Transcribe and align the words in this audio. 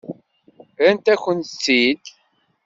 Rrant-akent-tt-id? 0.81 2.03